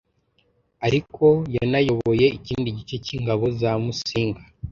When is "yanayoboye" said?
1.55-2.25